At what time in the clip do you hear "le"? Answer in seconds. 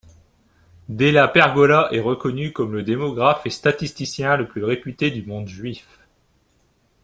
2.73-2.81, 4.35-4.47